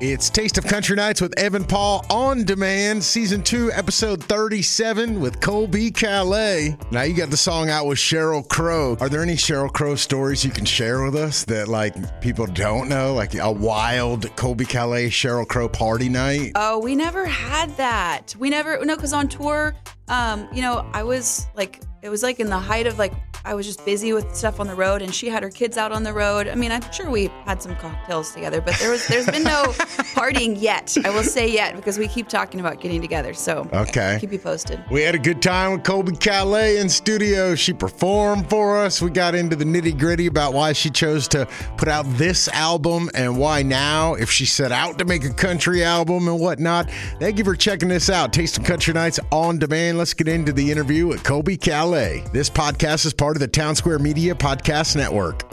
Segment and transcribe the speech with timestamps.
[0.00, 5.40] It's Taste of Country Nights with Evan Paul on demand, season two, episode 37 with
[5.40, 6.92] Colbie Caillat.
[6.92, 8.96] Now you got the song out with Sheryl Crow.
[9.00, 12.88] Are there any Sheryl Crow stories you can share with us that like people don't
[12.88, 13.12] know?
[13.12, 16.52] Like a wild Colbie Caillat Sheryl Crow party night?
[16.54, 18.36] Oh, we never had that.
[18.38, 19.74] We never no, because on tour,
[20.06, 23.14] um, you know, I was like it was like in the height of like
[23.44, 25.92] I was just busy with stuff on the road, and she had her kids out
[25.92, 26.48] on the road.
[26.48, 29.62] I mean, I'm sure we had some cocktails together, but there was there's been no
[30.14, 30.96] partying yet.
[31.04, 33.34] I will say yet because we keep talking about getting together.
[33.34, 34.82] So okay, keep you posted.
[34.90, 37.54] We had a good time with Colbie Caillat in studio.
[37.54, 39.02] She performed for us.
[39.02, 43.10] We got into the nitty gritty about why she chose to put out this album
[43.14, 46.90] and why now, if she set out to make a country album and whatnot.
[47.20, 48.32] Thank you for checking this out.
[48.32, 49.98] Taste of Country Nights on demand.
[49.98, 52.32] Let's get into the interview with Colbie Caillat.
[52.32, 55.44] This podcast is part of the Town Square Media Podcast Network.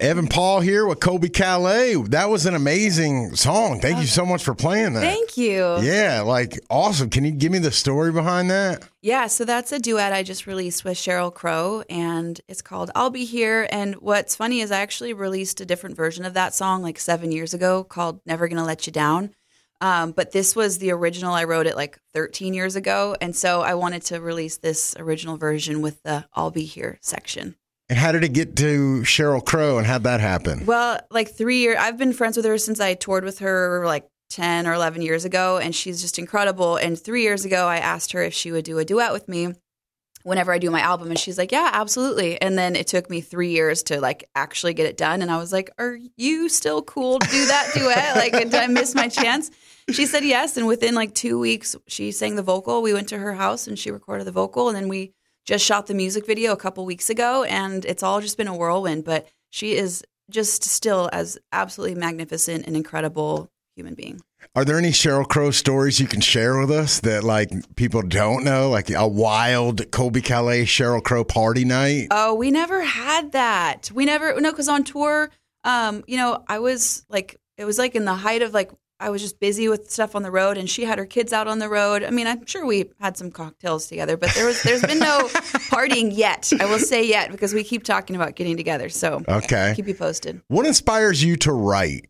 [0.00, 2.10] Evan Paul here with Colbie Caillat.
[2.10, 3.80] That was an amazing song.
[3.80, 5.00] Thank you so much for playing that.
[5.00, 5.80] Thank you.
[5.80, 7.10] Yeah, like awesome.
[7.10, 8.88] Can you give me the story behind that?
[9.02, 13.10] Yeah, so that's a duet I just released with Sheryl Crow, and it's called I'll
[13.10, 13.66] Be Here.
[13.72, 17.32] And what's funny is I actually released a different version of that song like seven
[17.32, 19.30] years ago called Never Gonna Let You Down.
[19.80, 21.34] Um, but this was the original.
[21.34, 23.16] I wrote it like 13 years ago.
[23.20, 27.56] And so I wanted to release this original version with the I'll Be Here section.
[27.88, 30.66] And how did it get to Sheryl Crow and how'd that happen?
[30.66, 34.06] Well, like three years, I've been friends with her since I toured with her like
[34.30, 36.76] 10 or 11 years ago, and she's just incredible.
[36.76, 39.54] And three years ago, I asked her if she would do a duet with me
[40.22, 41.08] whenever I do my album.
[41.08, 42.40] And she's like, yeah, absolutely.
[42.42, 45.22] And then it took me three years to like actually get it done.
[45.22, 48.16] And I was like, are you still cool to do that duet?
[48.16, 49.50] like, did I miss my chance?
[49.90, 50.56] She said yes.
[50.56, 52.82] And within like two weeks, she sang the vocal.
[52.82, 54.68] We went to her house and she recorded the vocal.
[54.68, 55.12] And then we
[55.44, 57.44] just shot the music video a couple weeks ago.
[57.44, 59.04] And it's all just been a whirlwind.
[59.04, 64.20] But she is just still as absolutely magnificent and incredible human being.
[64.54, 68.44] Are there any Sheryl Crow stories you can share with us that like people don't
[68.44, 72.08] know, like a wild Colbie Caillat Sheryl Crow party night?
[72.10, 73.90] Oh, we never had that.
[73.92, 75.30] We never no, because on tour,
[75.64, 79.10] um, you know, I was like, it was like in the height of like I
[79.10, 81.60] was just busy with stuff on the road, and she had her kids out on
[81.60, 82.02] the road.
[82.02, 85.28] I mean, I'm sure we had some cocktails together, but there was there's been no
[85.70, 86.52] partying yet.
[86.58, 88.88] I will say yet because we keep talking about getting together.
[88.88, 90.42] So okay, keep you posted.
[90.48, 92.08] What inspires you to write?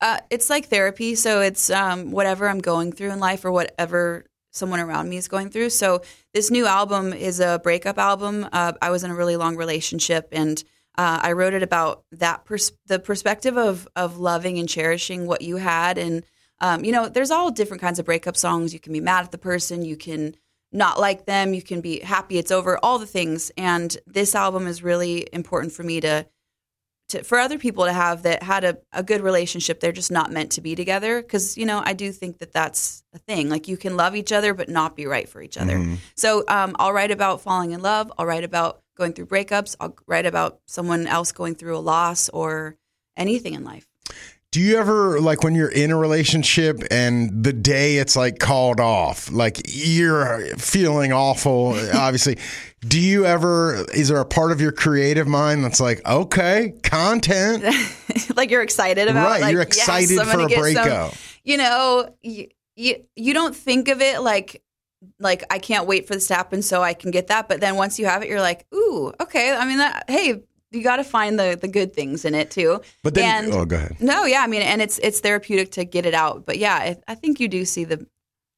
[0.00, 1.14] Uh, it's like therapy.
[1.14, 5.28] So it's um, whatever I'm going through in life or whatever someone around me is
[5.28, 5.70] going through.
[5.70, 6.02] So
[6.32, 8.48] this new album is a breakup album.
[8.52, 10.62] Uh, I was in a really long relationship and
[10.98, 15.42] uh, I wrote it about that pers- the perspective of of loving and cherishing what
[15.42, 16.24] you had, and
[16.60, 18.72] um, you know, there's all different kinds of breakup songs.
[18.72, 20.36] You can be mad at the person, you can
[20.72, 23.50] not like them, you can be happy it's over, all the things.
[23.56, 26.26] And this album is really important for me to
[27.10, 29.78] to, for other people to have that had a, a good relationship.
[29.78, 31.22] They're just not meant to be together.
[31.22, 33.48] Because you know i do think that that's a thing.
[33.48, 35.76] Like you can love each other but not be right for each other.
[35.76, 35.94] Mm-hmm.
[36.16, 38.10] so um, i'll write about falling in love.
[38.18, 42.28] I'll write about going through breakups i'll write about someone else going through a loss
[42.30, 42.76] or
[43.16, 43.86] anything in life
[44.56, 48.80] do you ever like when you're in a relationship and the day it's like called
[48.80, 52.38] off, like you're feeling awful, obviously.
[52.80, 57.64] Do you ever, is there a part of your creative mind that's like, okay, content?
[58.36, 59.42] like you're excited about Right.
[59.42, 61.12] Like, you're excited yes, for a breakup.
[61.12, 64.62] Some, you know, you, you, you don't think of it like,
[65.18, 67.48] like I can't wait for this to happen so I can get that.
[67.48, 69.52] But then once you have it, you're like, ooh, okay.
[69.52, 70.42] I mean, that, hey,
[70.72, 72.80] you got to find the the good things in it too.
[73.02, 73.96] But then, and, oh, go ahead.
[74.00, 76.44] No, yeah, I mean, and it's it's therapeutic to get it out.
[76.46, 78.06] But yeah, I, I think you do see the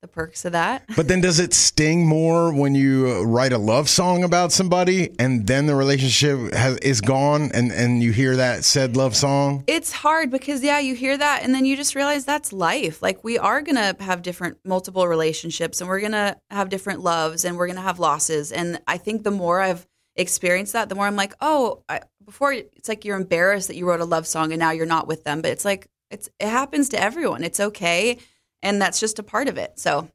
[0.00, 0.84] the perks of that.
[0.94, 5.10] But then, does it sting more when you uh, write a love song about somebody
[5.18, 9.64] and then the relationship has, is gone, and and you hear that said love song?
[9.66, 13.02] It's hard because yeah, you hear that, and then you just realize that's life.
[13.02, 17.56] Like we are gonna have different multiple relationships, and we're gonna have different loves, and
[17.56, 18.52] we're gonna have losses.
[18.52, 22.52] And I think the more I've experienced that, the more I'm like, oh, I, before
[22.52, 25.24] it's like you're embarrassed that you wrote a love song and now you're not with
[25.24, 27.42] them, but it's like it's it happens to everyone.
[27.42, 28.18] It's okay,
[28.62, 29.78] and that's just a part of it.
[29.78, 30.08] So.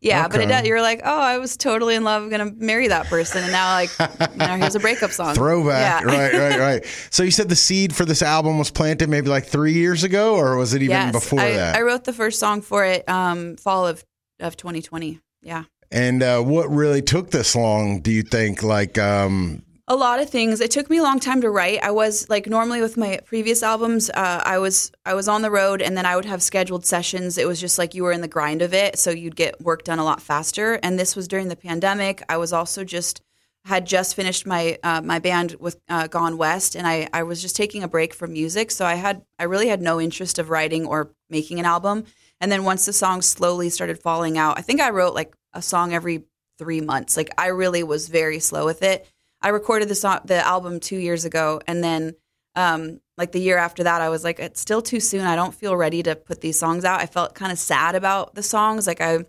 [0.00, 0.46] Yeah, okay.
[0.46, 3.50] but it, you're like, oh, I was totally in love, gonna marry that person, and
[3.50, 3.90] now like,
[4.36, 5.34] know, here's a breakup song.
[5.34, 6.06] Throwback, yeah.
[6.06, 6.86] right, right, right.
[7.10, 10.36] So you said the seed for this album was planted maybe like three years ago,
[10.36, 11.74] or was it even yes, before I, that?
[11.74, 14.04] I wrote the first song for it, um, fall of
[14.38, 15.18] of 2020.
[15.42, 15.64] Yeah.
[15.90, 18.00] And uh, what really took this long?
[18.00, 18.62] Do you think?
[18.62, 20.60] Like, um, a lot of things.
[20.60, 21.82] It took me a long time to write.
[21.82, 25.50] I was like normally with my previous albums, uh, I was I was on the
[25.50, 27.38] road and then I would have scheduled sessions.
[27.38, 29.84] It was just like you were in the grind of it, so you'd get work
[29.84, 30.74] done a lot faster.
[30.74, 32.22] And this was during the pandemic.
[32.28, 33.22] I was also just
[33.64, 37.40] had just finished my uh, my band with uh, Gone West, and I I was
[37.40, 40.50] just taking a break from music, so I had I really had no interest of
[40.50, 42.04] writing or making an album.
[42.40, 45.62] And then once the songs slowly started falling out, I think I wrote like a
[45.62, 46.24] song every
[46.58, 47.16] three months.
[47.16, 49.06] Like I really was very slow with it.
[49.40, 52.14] I recorded the song, the album two years ago, and then
[52.54, 55.24] um, like the year after that, I was like, it's still too soon.
[55.24, 57.00] I don't feel ready to put these songs out.
[57.00, 58.86] I felt kind of sad about the songs.
[58.86, 59.24] Like I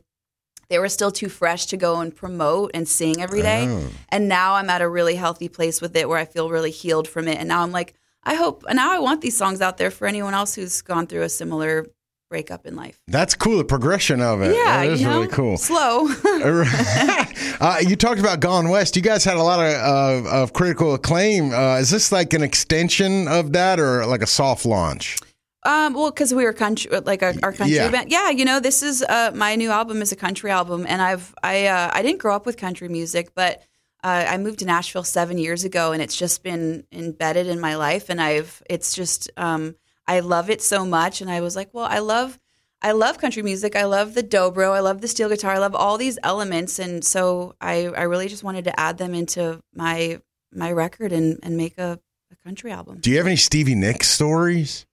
[0.69, 3.65] they were still too fresh to go and promote and sing every day.
[3.67, 3.89] Oh.
[4.09, 7.07] And now I'm at a really healthy place with it where I feel really healed
[7.07, 7.39] from it.
[7.39, 10.06] And now I'm like, I hope, and now I want these songs out there for
[10.06, 11.88] anyone else who's gone through a similar
[12.30, 13.00] breakup in life.
[13.08, 13.58] That's cool.
[13.58, 14.56] The progression of it.
[14.56, 15.58] Yeah, that is you know, really cool.
[15.58, 16.08] Slow.
[17.60, 18.96] uh, you talked about Gone West.
[18.96, 21.54] You guys had a lot of, uh, of critical acclaim.
[21.54, 25.18] Uh, is this like an extension of that, or like a soft launch?
[25.64, 27.92] Um, well, because we were country, like our, our country Yeah.
[27.92, 28.10] band.
[28.12, 31.34] Yeah, you know, this is uh, my new album is a country album, and I've
[31.44, 33.62] I uh, I didn't grow up with country music, but
[34.02, 37.76] uh, I moved to Nashville seven years ago, and it's just been embedded in my
[37.76, 39.76] life, and I've it's just um,
[40.09, 42.39] I love it so much, and I was like, well, I love
[42.81, 45.75] I love country music, I love the dobro, I love the steel guitar, I love
[45.75, 50.19] all these elements, and so I I really just wanted to add them into my
[50.51, 52.00] my record and and make a,
[52.31, 52.97] a country album.
[53.00, 54.88] Do you have any Stevie Nicks stories?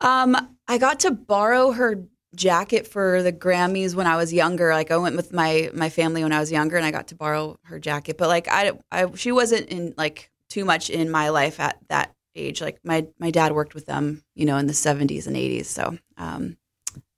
[0.00, 2.04] Um, I got to borrow her
[2.34, 4.72] jacket for the Grammys when I was younger.
[4.72, 7.14] Like I went with my my family when I was younger, and I got to
[7.14, 8.16] borrow her jacket.
[8.16, 12.14] But like I, I she wasn't in like too much in my life at that
[12.34, 12.60] age.
[12.60, 15.68] Like my my dad worked with them, you know, in the seventies and eighties.
[15.68, 16.56] So, um,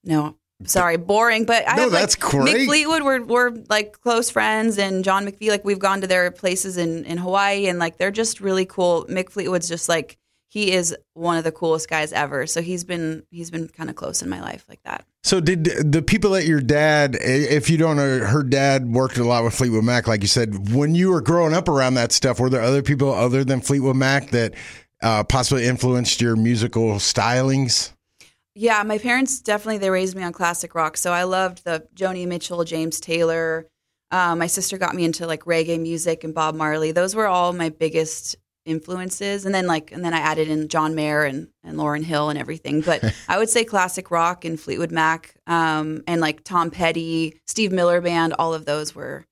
[0.05, 0.37] no.
[0.65, 2.57] Sorry, boring, but I No, have like that's great.
[2.57, 3.03] Mick Fleetwood.
[3.03, 5.51] We're we're like close friends, and John McVie.
[5.51, 9.05] Like we've gone to their places in in Hawaii, and like they're just really cool.
[9.07, 10.17] Mick Fleetwood's just like
[10.49, 12.47] he is one of the coolest guys ever.
[12.47, 15.05] So he's been he's been kind of close in my life like that.
[15.25, 19.25] So did the people that your dad, if you don't know, her dad worked a
[19.25, 20.73] lot with Fleetwood Mac, like you said.
[20.73, 23.97] When you were growing up around that stuff, were there other people other than Fleetwood
[23.97, 24.55] Mac that
[25.07, 27.93] uh, possibly influenced your musical stylings?
[28.57, 32.27] Yeah, my parents definitely they raised me on classic rock, so I loved the Joni
[32.27, 33.67] Mitchell, James Taylor.
[34.11, 36.91] Um, my sister got me into like reggae music and Bob Marley.
[36.91, 40.95] Those were all my biggest influences, and then like and then I added in John
[40.97, 42.81] Mayer and and Lauryn Hill and everything.
[42.81, 47.71] But I would say classic rock and Fleetwood Mac, um, and like Tom Petty, Steve
[47.71, 48.35] Miller Band.
[48.39, 49.25] All of those were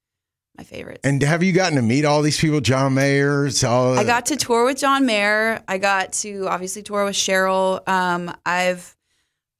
[0.56, 1.00] my favorites.
[1.04, 3.48] And have you gotten to meet all these people, John Mayer?
[3.64, 5.62] All I got to tour with John Mayer.
[5.66, 7.86] I got to obviously tour with Sheryl.
[7.88, 8.96] Um, I've,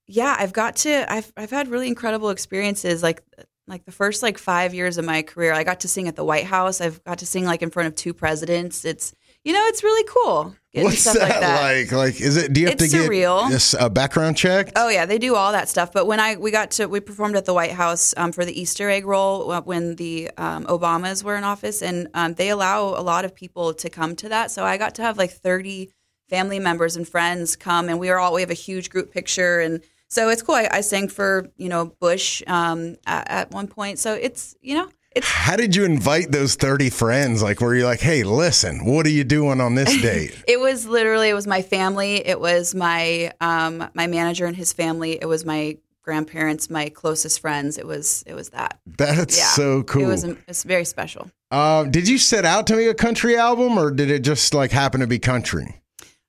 [0.06, 1.12] yeah, I've got to.
[1.12, 3.02] I've I've had really incredible experiences.
[3.02, 3.22] Like
[3.66, 6.24] like the first like five years of my career, I got to sing at the
[6.24, 6.80] White House.
[6.80, 8.84] I've got to sing like in front of two presidents.
[8.84, 9.14] It's
[9.44, 10.54] you know, it's really cool.
[10.82, 11.62] What's that, like that.
[11.62, 11.92] like?
[11.92, 12.52] Like, is it?
[12.52, 13.48] Do you have It's to get surreal.
[13.48, 14.72] this a background check?
[14.74, 15.92] Oh yeah, they do all that stuff.
[15.92, 18.58] But when I we got to we performed at the White House um, for the
[18.60, 22.88] Easter egg roll uh, when the um, Obamas were in office, and um, they allow
[22.88, 24.50] a lot of people to come to that.
[24.50, 25.90] So I got to have like thirty
[26.28, 29.60] family members and friends come, and we are all we have a huge group picture,
[29.60, 30.54] and so it's cool.
[30.56, 34.74] I, I sang for you know Bush um, at, at one point, so it's you
[34.74, 37.42] know it's How did you invite those thirty friends?
[37.42, 40.86] Like, were you like, "Hey, listen, what are you doing on this date?" It was
[40.86, 42.26] literally it was my family.
[42.26, 45.18] It was my um, my manager and his family.
[45.20, 47.78] It was my grandparents, my closest friends.
[47.78, 48.78] It was it was that.
[48.86, 50.02] That's Yeah, so cool.
[50.02, 51.30] It was it's very special.
[51.50, 54.70] Uh, did you set out to make a country album, or did it just like
[54.70, 55.80] happen to be country?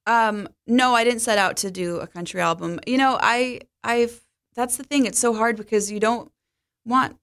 [0.07, 2.79] Um, no, I didn't set out to do a country album.
[2.85, 4.21] You know, I I've
[4.55, 5.05] that's the thing.
[5.05, 6.31] It's so hard because you don't
[6.85, 7.18] want.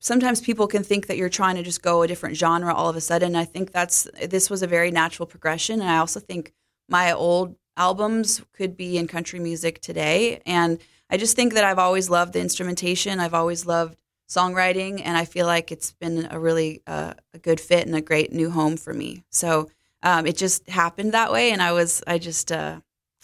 [0.00, 2.96] Sometimes people can think that you're trying to just go a different genre all of
[2.96, 3.34] a sudden.
[3.36, 6.52] I think that's this was a very natural progression, and I also think
[6.88, 10.40] my old albums could be in country music today.
[10.46, 10.78] And
[11.10, 13.20] I just think that I've always loved the instrumentation.
[13.20, 17.60] I've always loved songwriting, and I feel like it's been a really uh, a good
[17.60, 19.24] fit and a great new home for me.
[19.30, 19.70] So
[20.02, 22.80] um, it just happened that way, and I was I just uh,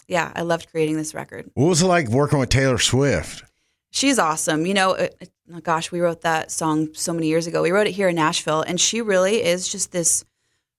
[0.07, 1.49] yeah, I loved creating this record.
[1.53, 3.43] What was it like working with Taylor Swift?
[3.91, 4.65] She's awesome.
[4.65, 7.61] You know, it- oh gosh, we wrote that song so many years ago.
[7.61, 10.25] We wrote it here in Nashville, and she really is just this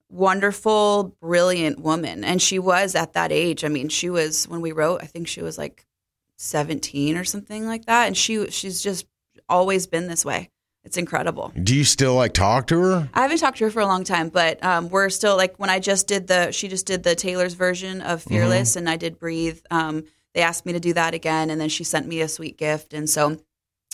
[0.08, 2.25] wonderful, brilliant woman.
[2.25, 3.64] And she was at that age.
[3.64, 5.02] I mean, she was when we wrote.
[5.02, 5.85] I think she was like
[6.37, 9.06] seventeen or something like that, and she she's just
[9.49, 10.50] always been this way.
[10.85, 11.52] It's incredible.
[11.61, 13.08] Do you still like talk to her?
[13.12, 15.68] I haven't talked to her for a long time, but um, we're still like when
[15.68, 19.18] I just did the she just did the Taylor's version of Fearless, and I did
[19.18, 19.58] Breathe.
[19.70, 22.56] Um, they asked me to do that again, and then she sent me a sweet
[22.56, 23.38] gift, and so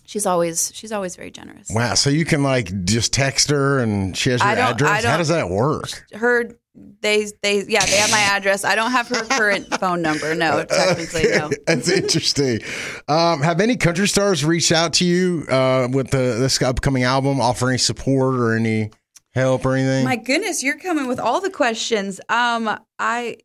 [0.04, 1.68] she's always she's always very generous.
[1.70, 4.70] Wow, so you can like just text her and she has your I don't- I
[4.70, 5.04] address.
[5.04, 6.06] How does that work?
[6.14, 6.50] Her
[7.00, 8.64] they they yeah they have my address.
[8.64, 10.34] I don't have her current phone number.
[10.34, 11.50] No, technically no.
[11.66, 12.60] That's interesting.
[13.08, 17.40] Um, have any country stars reached out to you uh, with the, this upcoming album,
[17.40, 18.90] offer any support or any?
[19.34, 20.04] help or anything?
[20.04, 22.20] My goodness, you're coming with all the questions.
[22.28, 23.38] Um, I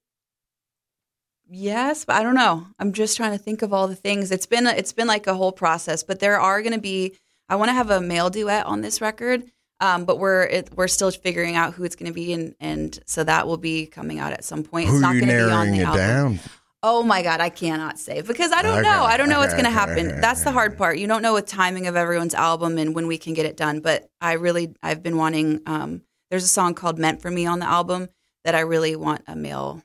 [1.50, 2.68] yes, but I don't know.
[2.80, 4.32] I'm just trying to think of all the things.
[4.32, 7.16] It's been it's been like a whole process, but there are going to be.
[7.50, 9.44] I want to have a male duet on this record,
[9.80, 13.00] um, but we're it, we're still figuring out who it's going to be, and and
[13.06, 14.88] so that will be coming out at some point.
[14.90, 15.98] Who it's not going to be on the album.
[15.98, 16.40] down?
[16.84, 19.04] Oh my god, I cannot say because I don't Okay, know.
[19.04, 20.08] I don't know what's going to happen.
[20.12, 21.00] okay, That's the hard part.
[21.00, 23.80] You don't know with timing of everyone's album and when we can get it done.
[23.80, 25.62] But I really, I've been wanting.
[25.66, 28.10] Um, there's a song called "Meant for Me" on the album
[28.44, 29.82] that I really want a male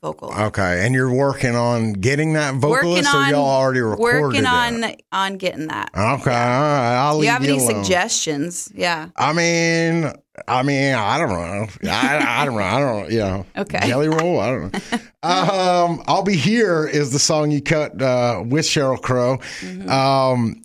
[0.00, 0.32] vocal.
[0.32, 4.84] Okay, and you're working on getting that vocalist, working or y'all already recorded working on
[4.84, 5.02] it?
[5.12, 5.90] on getting that.
[5.94, 6.96] Okay, all right.
[6.96, 7.84] I'll Do leave you have any alone.
[7.84, 8.72] suggestions?
[8.74, 9.08] Yeah.
[9.16, 10.12] I mean,
[10.46, 11.90] I mean, I don't know.
[11.90, 12.62] I, I don't know.
[12.62, 13.10] I don't.
[13.10, 13.46] You know.
[13.56, 13.86] Okay.
[13.86, 14.40] Jelly roll.
[14.40, 14.98] I don't know.
[15.28, 19.38] um, I'll be here is the song you cut uh, with Sheryl Crow.
[19.60, 19.88] Mm-hmm.
[19.88, 20.62] Um,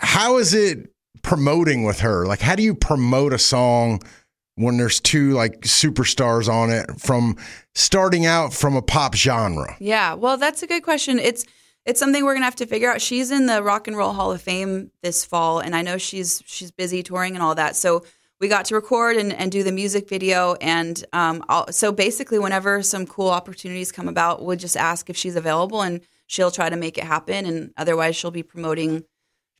[0.00, 2.26] how is it promoting with her?
[2.26, 4.00] Like, how do you promote a song
[4.56, 7.36] when there's two like superstars on it from
[7.74, 9.76] starting out from a pop genre?
[9.80, 11.18] Yeah, well, that's a good question.
[11.18, 11.44] It's
[11.84, 13.00] it's something we're gonna have to figure out.
[13.00, 16.42] She's in the Rock and Roll Hall of Fame this fall, and I know she's
[16.46, 17.76] she's busy touring and all that.
[17.76, 18.04] So
[18.40, 22.82] we got to record and, and do the music video, and um, so basically, whenever
[22.82, 26.76] some cool opportunities come about, we'll just ask if she's available, and she'll try to
[26.76, 27.46] make it happen.
[27.46, 29.04] And otherwise, she'll be promoting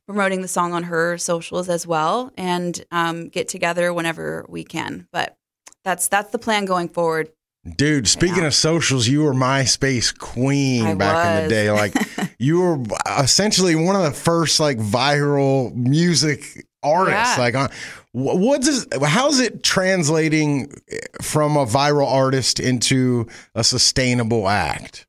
[0.07, 5.07] promoting the song on her socials as well, and um, get together whenever we can.
[5.11, 5.35] But
[5.83, 7.29] that's that's the plan going forward.
[7.77, 8.47] Dude, speaking Yeah.
[8.47, 11.71] of socials, you were MySpace queen I back in the day.
[11.71, 11.93] Like
[12.37, 12.83] you were
[13.17, 17.37] essentially one of the first like viral music artists.
[17.37, 17.41] Yeah.
[17.41, 17.69] Like, uh,
[18.11, 20.73] wh- what does how's it translating
[21.21, 25.07] from a viral artist into a sustainable act?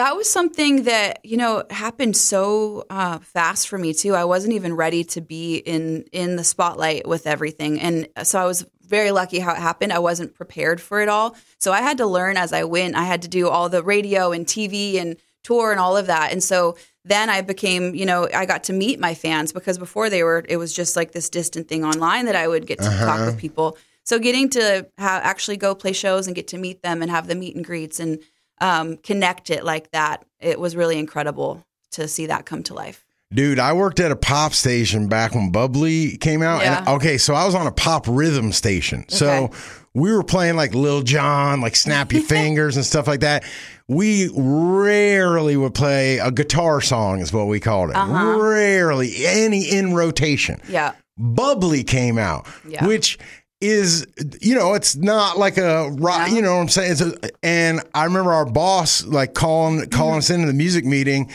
[0.00, 4.14] That was something that you know happened so uh, fast for me too.
[4.14, 8.46] I wasn't even ready to be in in the spotlight with everything, and so I
[8.46, 9.92] was very lucky how it happened.
[9.92, 12.94] I wasn't prepared for it all, so I had to learn as I went.
[12.94, 16.32] I had to do all the radio and TV and tour and all of that,
[16.32, 20.08] and so then I became, you know, I got to meet my fans because before
[20.08, 22.88] they were, it was just like this distant thing online that I would get to
[22.88, 23.76] talk with people.
[24.04, 27.26] So getting to ha- actually go play shows and get to meet them and have
[27.26, 28.18] the meet and greets and
[28.60, 30.24] um, connect it like that.
[30.40, 33.04] It was really incredible to see that come to life.
[33.32, 36.62] Dude, I worked at a pop station back when Bubbly came out.
[36.62, 39.04] And okay, so I was on a pop rhythm station.
[39.08, 39.50] So
[39.94, 43.44] we were playing like Lil Jon, like Snappy Fingers and stuff like that.
[43.86, 47.96] We rarely would play a guitar song, is what we called it.
[47.96, 48.38] Uh-huh.
[48.40, 50.60] Rarely, any in rotation.
[50.68, 50.94] Yeah.
[51.16, 52.84] Bubbly came out, Yeah.
[52.86, 53.18] which
[53.60, 54.06] is
[54.40, 56.92] you know it's not like a rock you know what i'm saying?
[56.92, 60.18] It's a, and i remember our boss like calling calling mm-hmm.
[60.18, 61.30] us into the music meeting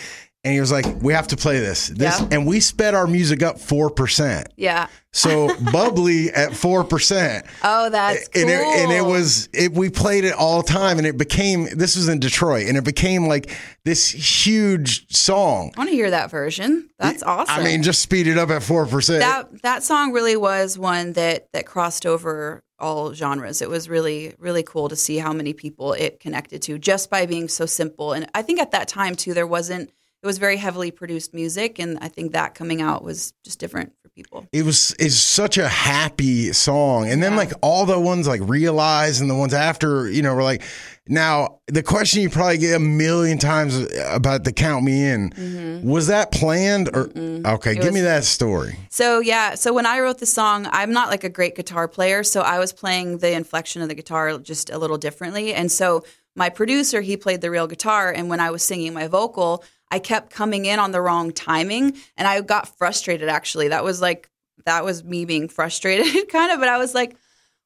[0.45, 2.27] and he was like we have to play this this Yeah.
[2.31, 4.87] and we sped our music up 4% Yeah.
[5.11, 8.41] so bubbly at 4% Oh, that's cool.
[8.43, 11.67] and it, and it was it we played it all the time and it became
[11.75, 13.51] this was in detroit and it became like
[13.83, 14.09] this
[14.45, 16.89] huge song I want to hear that version.
[16.99, 17.55] That's awesome.
[17.59, 21.47] i mean just speed it up at 4% that that song really was one that
[21.53, 23.61] that crossed over all genres.
[23.61, 27.25] It was really really cool to see how many people it connected to just by
[27.25, 28.11] being so simple.
[28.11, 29.91] And I think at that time too, there wasn't.
[30.25, 33.93] It was very heavily produced music, and I think that coming out was just different
[34.01, 34.47] for people.
[34.51, 37.07] it was is such a happy song.
[37.07, 40.41] And then like all the ones like realize and the ones after you know were
[40.41, 40.63] like
[41.07, 45.87] now the question you probably get a million times about the count me in mm-hmm.
[45.87, 47.11] was that planned or
[47.45, 48.79] okay give me that story.
[48.89, 52.23] So yeah, so when I wrote the song, I'm not like a great guitar player,
[52.23, 55.53] so I was playing the inflection of the guitar just a little differently.
[55.53, 56.03] And so
[56.35, 59.63] my producer, he played the real guitar, and when I was singing my vocal,
[59.95, 63.29] I kept coming in on the wrong timing, and I got frustrated.
[63.29, 64.29] Actually, that was like
[64.65, 66.59] that was me being frustrated, kind of.
[66.59, 67.15] But I was like.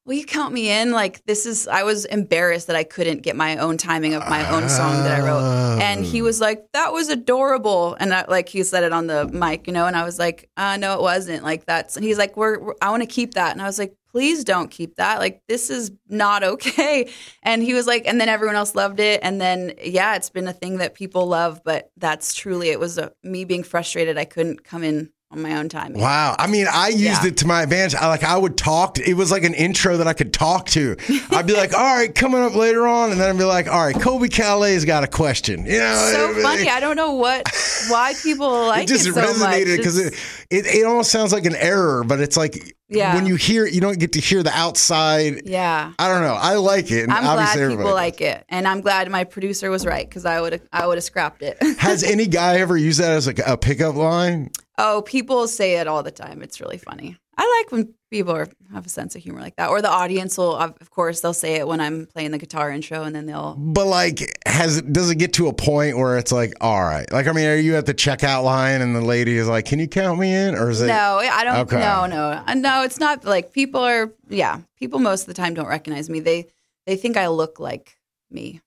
[0.06, 0.92] Will you count me in?
[0.92, 4.48] Like this is I was embarrassed that I couldn't get my own timing of my
[4.50, 5.80] own song that I wrote.
[5.80, 9.66] And he was like, "That was adorable," and like he said it on the mic,
[9.66, 9.86] you know.
[9.86, 11.96] And I was like, uh, "No, it wasn't." Like that's.
[11.96, 14.42] And he's like, "We're, we're I want to keep that," and I was like, "Please
[14.42, 15.18] don't keep that.
[15.18, 17.10] Like this is not okay."
[17.42, 20.48] And he was like, and then everyone else loved it, and then yeah, it's been
[20.48, 21.60] a thing that people love.
[21.62, 24.16] But that's truly it was a, me being frustrated.
[24.16, 26.00] I couldn't come in on my own timing.
[26.00, 26.34] Wow.
[26.38, 27.26] I mean, I used Yeah.
[27.26, 27.94] it to my advantage.
[27.94, 28.98] I like I would talk.
[28.98, 30.96] It was like an intro that I could talk to.
[31.30, 33.80] I'd be like, "All right, coming up later on," and then I'd be like, "All
[33.84, 36.68] right, Colbie Caillat has got a question." You know, So it- funny.
[36.68, 37.46] I don't know what
[37.88, 40.14] why people like it just it so resonated because it,
[40.50, 43.14] it it almost sounds like an error, but it's like Yeah.
[43.14, 45.42] when you hear it, you don't get to hear the outside.
[45.44, 45.92] yeah.
[45.96, 46.34] I don't know.
[46.34, 47.04] I like it.
[47.04, 50.24] And I'm glad people everybody like it, and I'm glad my producer was right because
[50.26, 51.56] I would have I would have scrapped it.
[51.78, 54.50] Has any guy ever used that as like a pickup line?
[54.82, 56.40] Oh, people say it all the time.
[56.42, 57.18] It's really funny.
[57.36, 60.36] I like when people are, have a sense of humor like that, or the audience
[60.38, 63.56] will, of course, they'll say it when I'm playing the guitar intro, and then they'll.
[63.58, 67.26] But like, has does it get to a point where it's like, all right, like
[67.26, 69.88] I mean, are you at the checkout line and the lady is like, "Can you
[69.88, 70.86] count me in?" Or is it?
[70.86, 71.56] No, I don't.
[71.60, 71.78] Okay.
[71.80, 72.82] No, no, Uh, no.
[72.82, 74.12] It's not like people are.
[74.28, 76.20] Yeah, people most of the time don't recognize me.
[76.20, 76.46] They
[76.86, 77.96] they think I look like
[78.30, 78.60] me.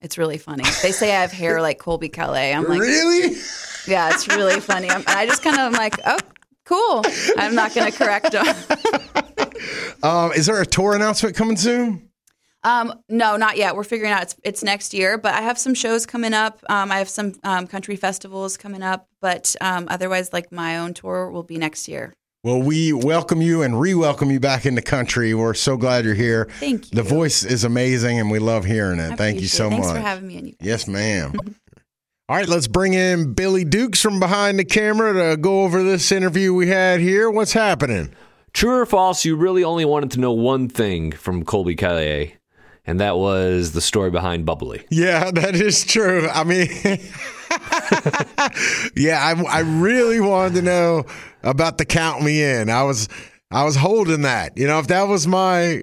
[0.00, 0.64] It's really funny.
[0.82, 2.54] They say I have hair like Colbie Caillat.
[2.56, 3.36] I'm like, really?
[3.86, 4.90] yeah, it's really funny.
[4.90, 6.18] I'm, I just kind of am like, oh,
[6.64, 7.04] cool.
[7.36, 8.46] I'm not going to correct them.
[10.02, 12.10] Um, is there a tour announcement coming soon?
[12.62, 13.74] Um, no, not yet.
[13.74, 16.60] We're figuring out it's it's next year, but I have some shows coming up.
[16.68, 20.94] Um, I have some um, country festivals coming up, but um, otherwise, like my own
[20.94, 22.12] tour will be next year.
[22.44, 25.34] Well, we welcome you and re-welcome you back in the country.
[25.34, 26.48] We're so glad you're here.
[26.60, 29.12] Thank The voice is amazing, and we love hearing it.
[29.12, 29.70] I Thank you so it.
[29.70, 29.96] Thanks much.
[29.96, 30.40] for having me.
[30.40, 30.54] You.
[30.60, 31.34] Yes, ma'am.
[32.28, 36.10] All right, let's bring in Billy Dukes from behind the camera to go over this
[36.10, 37.30] interview we had here.
[37.30, 38.12] What's happening?
[38.52, 42.32] True or false, you really only wanted to know one thing from Colbie Caillat,
[42.84, 44.84] and that was the story behind Bubbly.
[44.90, 46.28] Yeah, that is true.
[46.28, 46.66] I mean,
[48.96, 51.04] yeah, I, I really wanted to know
[51.44, 52.70] about the count me in.
[52.70, 53.08] I was
[53.52, 54.58] I was holding that.
[54.58, 55.82] You know, if that was my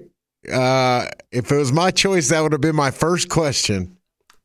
[0.52, 3.93] uh if it was my choice, that would have been my first question.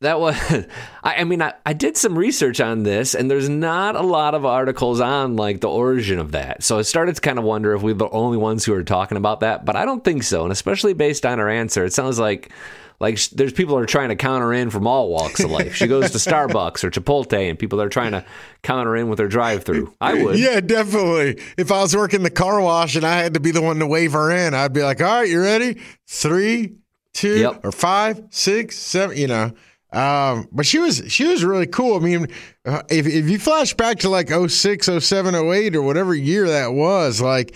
[0.00, 0.34] That was,
[1.04, 4.34] I, I mean, I, I did some research on this, and there's not a lot
[4.34, 6.62] of articles on like the origin of that.
[6.62, 9.18] So I started to kind of wonder if we're the only ones who are talking
[9.18, 10.42] about that, but I don't think so.
[10.44, 12.50] And especially based on her answer, it sounds like
[12.98, 15.74] like there's people who are trying to counter in from all walks of life.
[15.74, 18.22] She goes to Starbucks or Chipotle, and people are trying to
[18.62, 19.94] counter in with her drive-through.
[20.02, 20.38] I would.
[20.38, 21.42] Yeah, definitely.
[21.56, 23.86] If I was working the car wash and I had to be the one to
[23.86, 25.80] wave her in, I'd be like, "All right, you ready?
[26.08, 26.74] Three,
[27.14, 27.64] two, Yep.
[27.64, 29.16] or five, six, seven.
[29.16, 29.52] You know."
[29.92, 31.96] Um, but she was she was really cool.
[31.96, 32.28] I mean,
[32.64, 36.72] uh, if if you flash back to like 06, 07, 08 or whatever year that
[36.72, 37.54] was, like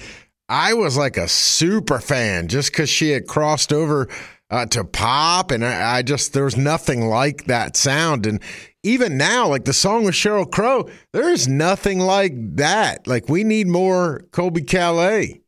[0.49, 4.09] I was like a super fan just because she had crossed over
[4.51, 8.27] uh, to pop, and I, I just there was nothing like that sound.
[8.27, 8.43] And
[8.83, 13.07] even now, like the song with Sheryl Crow, there is nothing like that.
[13.07, 15.41] Like we need more Colbie Caillat.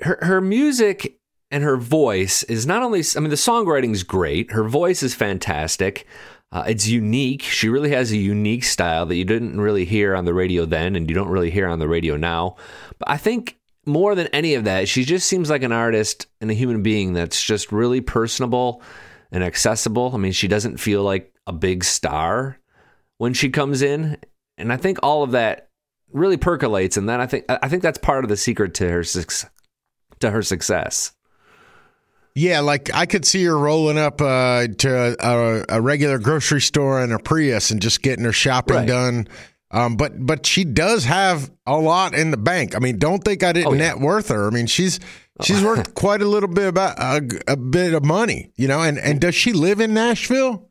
[0.00, 1.18] Her her music
[1.52, 6.06] and her voice is not only I mean the songwriting's great, her voice is fantastic.
[6.50, 7.42] Uh, it's unique.
[7.42, 10.96] She really has a unique style that you didn't really hear on the radio then,
[10.96, 12.56] and you don't really hear on the radio now.
[12.98, 16.50] But I think more than any of that, she just seems like an artist and
[16.50, 18.82] a human being that's just really personable
[19.30, 20.12] and accessible.
[20.14, 22.58] I mean, she doesn't feel like a big star
[23.16, 24.18] when she comes in,
[24.58, 25.70] and I think all of that
[26.12, 29.04] really percolates, and then I think I think that's part of the secret to her
[30.20, 31.12] to her success.
[32.34, 37.02] Yeah, like I could see her rolling up uh, to a, a regular grocery store
[37.02, 38.88] in a Prius and just getting her shopping Right.
[38.88, 39.28] done.
[39.70, 42.74] Um, but but she does have a lot in the bank.
[42.76, 43.78] I mean, don't think I didn't Oh, yeah.
[43.78, 44.46] net worth her.
[44.46, 45.00] I mean, she's
[45.42, 48.80] she's worth quite a little bit about a, a bit of money, you know.
[48.82, 50.68] And and does she live in Nashville?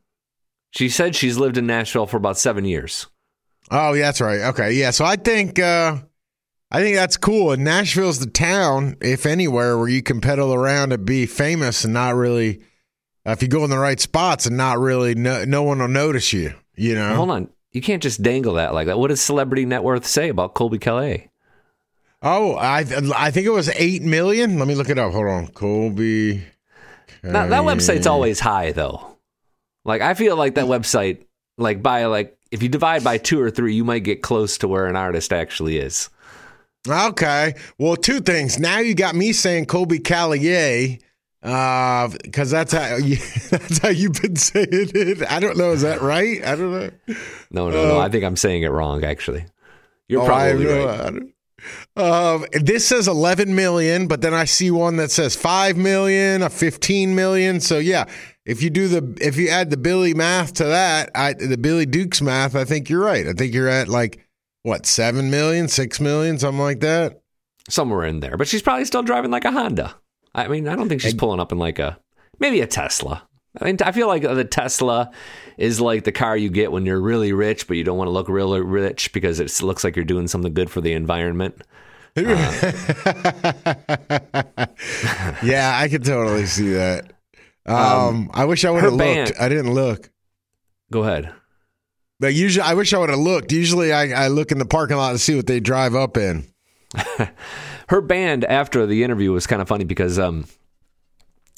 [0.72, 3.08] She said she's lived in Nashville for about seven years.
[3.72, 4.40] Oh, yeah, that's right.
[4.42, 4.92] Okay, yeah.
[4.92, 5.98] So I think uh,
[6.72, 7.52] I think that's cool.
[7.52, 11.94] And Nashville's the town, if anywhere, where you can pedal around and be famous and
[11.94, 12.62] not really.
[13.26, 16.34] If you go in the right spots and not really, no, no one will notice
[16.34, 16.54] you.
[16.76, 17.14] You know.
[17.16, 17.50] Hold on.
[17.72, 18.98] You can't just dangle that like that.
[18.98, 21.30] What does Celebrity Net Worth say about Colbie Caillat?
[22.24, 24.60] Oh, I I think it was eight million.
[24.60, 25.12] Let me look it up.
[25.12, 26.44] Hold on, Colbie.
[27.24, 29.18] Now, that website's always high though.
[29.86, 31.26] Like I feel like that website,
[31.58, 34.68] like by like if you divide by two or three, you might get close to
[34.68, 36.10] where an artist actually is.
[36.88, 37.54] Okay.
[37.78, 38.60] Well, two things.
[38.60, 41.00] Now you got me saying Kobe Callier,
[41.44, 43.16] uh, because that's how you,
[43.52, 45.32] that's how you've been saying it.
[45.32, 45.72] I don't know.
[45.72, 46.44] Is that right?
[46.46, 46.90] I don't know.
[47.52, 48.00] No, no, no.
[48.00, 49.04] I think I'm saying it wrong.
[49.04, 49.46] Actually,
[50.08, 50.86] you're Oh, probably know.
[50.88, 51.00] right.
[51.00, 51.34] I don't-
[51.96, 56.50] Um, this says 11 million, but then I see one that says 5 million, a
[56.50, 57.60] 15 million.
[57.60, 58.06] So yeah,
[58.48, 61.86] if you do the if you add the Billy math to that, I the Billy
[61.86, 63.28] Dukes math, I think you're right.
[63.28, 64.26] I think you're at like
[64.64, 67.22] what, 7 million, 6 million, something like that.
[67.70, 68.38] somewhere in there.
[68.38, 69.96] But she's probably still driving like a Honda.
[70.34, 72.00] I mean, I don't think she's pulling up in like a
[72.40, 73.28] maybe a Tesla.
[73.60, 75.12] I mean, I feel like the Tesla
[75.58, 78.14] is like the car you get when you're really rich, but you don't want to
[78.14, 81.62] look really rich because it looks like you're doing something good for the environment.
[82.16, 82.72] yeah,
[85.76, 87.14] I could totally see that.
[87.64, 89.00] Um, I wish I would have looked.
[89.00, 90.10] band- I didn't look.
[90.92, 91.32] Go ahead.
[92.22, 93.52] But usually, I wish I would have looked.
[93.52, 96.46] Usually, I, I look in the parking lot to see what they drive up in.
[97.90, 100.46] Her band after the interview was kind of funny because um,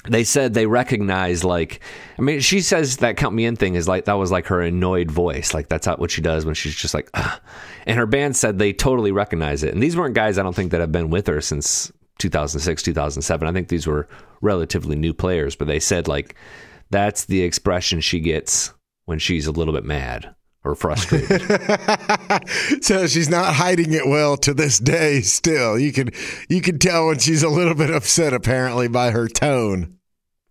[0.08, 1.82] they said they recognize like
[2.18, 4.62] I mean she says that count me in thing is like that was like her
[4.62, 7.42] annoyed voice like that's not what she does when she's just like Ugh.
[7.86, 10.72] and her band said they totally recognize it and these weren't guys I don't think
[10.72, 14.08] that have been with her since 2006 2007 I think these were
[14.42, 16.36] relatively new players but they said like
[16.90, 18.74] that's the expression she gets
[19.06, 21.42] when she's a little bit mad or frustrated.
[22.82, 25.80] So she's not hiding it well to this day still.
[25.80, 26.10] You can
[26.50, 29.98] you can tell when she's a little bit upset apparently by her tone.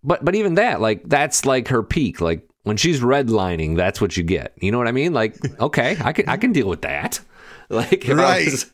[0.03, 2.21] But but even that like that's like her peak.
[2.21, 4.53] Like when she's redlining that's what you get.
[4.59, 5.13] You know what i mean?
[5.13, 7.19] Like okay i can i can deal with that.
[7.69, 8.65] Like if Right.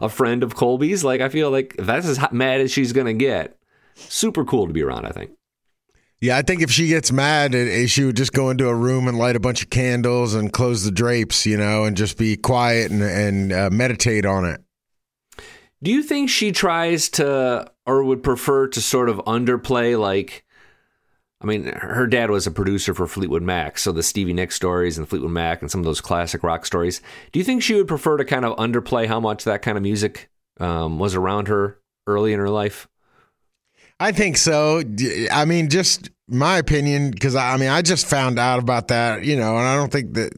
[0.00, 3.56] A friend of Colbie's like i feel like that's as mad as she's gonna get
[3.96, 5.32] super cool to be around i think
[6.20, 8.74] yeah i think if she gets mad eh, eh, she would just go into a
[8.74, 12.18] room and light a bunch of candles and close the drapes you know and just
[12.18, 14.60] be quiet and, and uh, meditate on it
[15.82, 20.44] do you think she tries to or would prefer to sort of underplay like
[21.42, 24.98] I mean, her dad was a producer for Fleetwood Mac, so the Stevie Nicks stories
[24.98, 27.00] and Fleetwood Mac and some of those classic rock stories.
[27.32, 29.82] Do you think she would prefer to kind of underplay how much that kind of
[29.82, 30.28] music
[30.58, 32.88] um, was around her early in her life?
[34.00, 34.82] I think so.
[35.30, 39.24] I mean, just my opinion, because I, I mean, I just found out about that,
[39.24, 40.32] you know, and I don't think that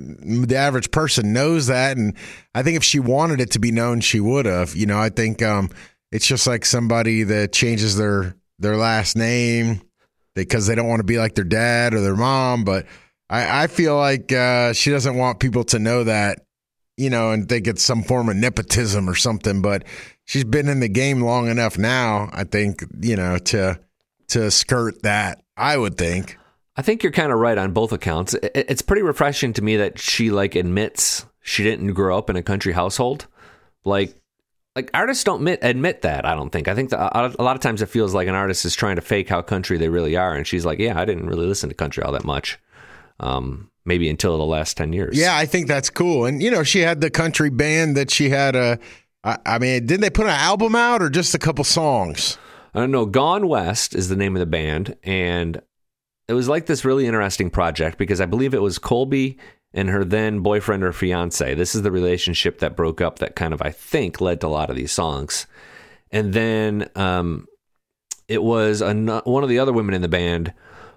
[0.49, 1.97] the average person knows that.
[1.97, 2.17] And
[2.57, 4.75] I think if she wanted it to be known, she would have.
[4.75, 5.71] You know, I think um,
[6.11, 9.81] it's just like somebody that changes their their last name
[10.35, 12.65] because they don't want to be like their dad or their mom.
[12.65, 12.87] But
[13.31, 16.41] I, I feel like uh, she doesn't want people to know that,
[16.97, 19.63] you know, and think it's some form of nepotism or something.
[19.63, 19.85] But
[20.25, 23.81] she's been in the game long enough now, I think, you know, to
[24.29, 25.43] to skirt that.
[25.57, 26.39] I would think.
[26.77, 28.35] I think you're kind of right on both accounts.
[28.43, 32.43] It's pretty refreshing to me that she like admits she didn't grow up in a
[32.43, 33.27] country household.
[33.85, 34.15] Like,
[34.75, 36.25] like artists don't admit, admit that.
[36.25, 36.69] I don't think.
[36.69, 39.29] I think a lot of times it feels like an artist is trying to fake
[39.29, 42.03] how country they really are, and she's like, "Yeah, I didn't really listen to country
[42.03, 42.59] all that much,
[43.21, 46.25] um, maybe until the last ten years." Yeah, I think that's cool.
[46.27, 48.79] And you know, she had the country band that she had a.
[49.25, 52.39] I I mean, didn't they put an album out or just a couple songs?
[52.75, 53.07] I don't know.
[53.07, 55.61] Gone West is the name of the band, and
[56.29, 59.37] it was like this really interesting project because I believe it was Colbie
[59.75, 61.55] and her then boyfriend or fiance.
[61.55, 64.49] This is the relationship that broke up that kind of I think led to a
[64.49, 65.47] lot of these songs.
[66.11, 67.47] And then um,
[68.29, 70.53] it was an- one of the other women in the band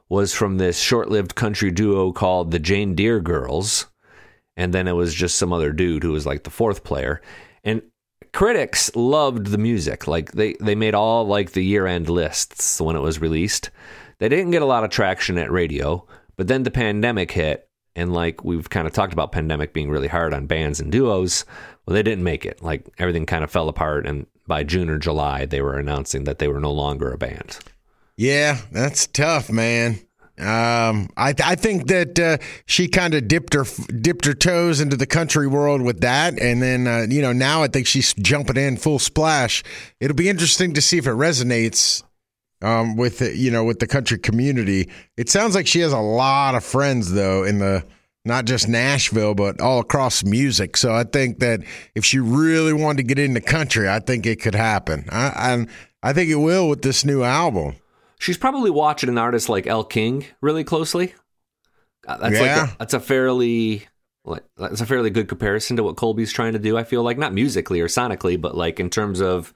[0.09, 3.87] was from this short-lived country duo called the JaneDear Girls,
[4.55, 7.21] and then it was just some other dude who was like the fourth player.
[7.63, 7.81] And
[8.35, 10.07] critics loved the music.
[10.07, 13.71] Like they they made all like the year-end lists when it was released.
[14.19, 16.05] They didn't get a lot of traction at radio,
[16.37, 20.09] but then the pandemic hit and like we've kind of talked about pandemic being really
[20.09, 21.45] hard on bands and duos,
[21.85, 22.61] well they didn't make it.
[22.61, 26.39] Like everything kind of fell apart and by June or July they were announcing that
[26.39, 27.59] they were no longer a band.
[28.17, 29.99] Yeah, that's tough, man.
[30.38, 33.63] Um, I I think that uh, she kind of dipped her
[34.01, 37.63] dipped her toes into the country world with that, and then uh, you know now
[37.63, 39.63] I think she's jumping in full splash.
[40.01, 42.04] It'll be interesting to see if it resonates
[42.62, 44.89] um, with the, you know with the country community.
[45.15, 47.86] It sounds like she has a lot of friends though in the
[48.25, 50.75] not just Nashville but all across music.
[50.75, 51.62] So I think that
[51.95, 55.06] if she really wanted to get into country, I think it could happen.
[55.10, 57.75] I I, I think it will with this new album.
[58.19, 61.13] She's probably watching an artist like Elle King really closely.
[62.08, 62.41] Uh, That's Yeah.
[62.41, 63.88] like a, that's a fairly
[64.23, 66.78] like that's a fairly good comparison to what Colbie's trying to do.
[66.78, 69.54] I feel like not musically or sonically, but like in terms of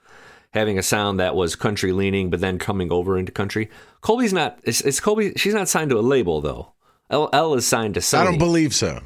[0.53, 3.69] having a sound that was country leaning, but then coming over into country.
[4.01, 4.59] Colbie's not.
[4.63, 5.37] It's, it's Colbie.
[5.37, 6.73] She's not signed to a label though.
[7.11, 8.99] Elle, Elle is signed to Sony, I don't believe so.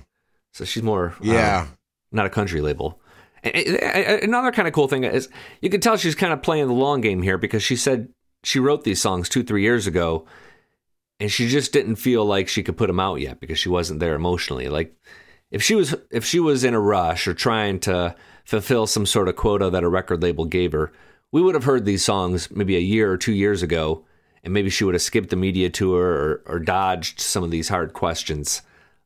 [0.54, 1.68] so she's more Yeah.
[1.70, 1.76] uh,
[2.12, 3.00] not a country label.
[3.44, 5.30] Another kind of cool thing is
[5.62, 8.10] you can tell she's kind of playing the long game here because she said
[8.44, 10.26] she wrote these songs two, three years ago,
[11.20, 14.00] and she just didn't feel like she could put them out yet because she wasn't
[14.00, 14.68] there emotionally.
[14.68, 14.96] Like
[15.52, 19.30] if she was if she was in a rush or trying to fulfill some sort
[19.30, 20.92] of quota that a record label gave her,
[21.32, 24.06] we would have heard these songs maybe a year or two years ago,
[24.44, 27.70] and maybe she would have skipped the media tour or, or dodged some of these
[27.70, 28.62] hard questions.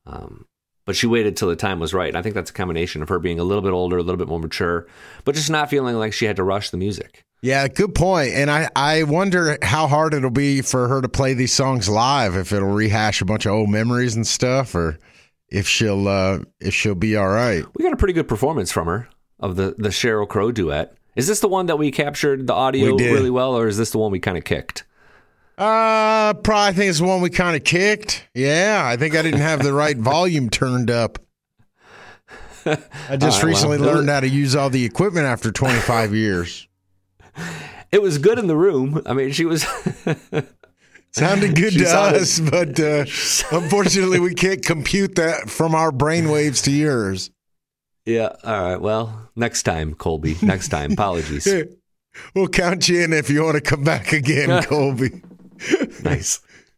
[0.05, 0.45] Um,
[0.85, 2.07] but she waited till the time was right.
[2.07, 4.17] And I think that's a combination of her being a little bit older, a little
[4.17, 4.87] bit more mature,
[5.25, 7.25] but just not feeling like she had to rush the music.
[7.41, 8.33] Yeah, good point.
[8.33, 12.35] And I, I wonder how hard it'll be for her to play these songs live,
[12.35, 14.97] if it'll rehash a bunch of old memories and stuff, or
[15.49, 17.63] if she'll uh, if she'll be all right.
[17.75, 19.07] We got a pretty good performance from her
[19.39, 20.93] of the the Sheryl Crow duet.
[21.15, 23.91] Is this the one that we captured the audio We really well, or is this
[23.91, 24.83] the one we kind of kicked?
[25.57, 28.27] Uh, probably I think it's the one we kind of kicked.
[28.35, 31.17] Yeah, I think I didn't have the right volume turned up.
[32.65, 33.95] I just right, recently well.
[33.95, 36.66] learned how to use all the equipment after 25 years.
[37.91, 39.01] It was good in the room.
[39.05, 39.63] I mean, she was.
[41.11, 43.05] Sounded good She to sounded- us, but uh,
[43.57, 47.31] unfortunately, we can't compute that from our brainwaves to yours.
[48.05, 48.35] Yeah.
[48.43, 48.79] All right.
[48.81, 50.41] Well, next time, Colbie.
[50.43, 50.91] Next time.
[50.93, 51.47] Apologies.
[52.33, 55.21] We'll count you in if you want to come back again, Colbie.
[56.03, 56.39] nice.